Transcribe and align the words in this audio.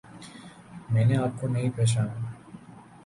میں 0.91 1.05
نے 1.05 1.17
آپ 1.17 1.39
کو 1.41 1.47
نہیں 1.47 1.69
پہچانا 1.75 2.31